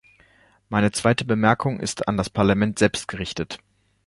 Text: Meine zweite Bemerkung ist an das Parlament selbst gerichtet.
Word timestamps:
Meine 0.67 0.91
zweite 0.91 1.25
Bemerkung 1.25 1.79
ist 1.79 2.07
an 2.07 2.17
das 2.17 2.27
Parlament 2.27 2.79
selbst 2.79 3.07
gerichtet. 3.07 3.59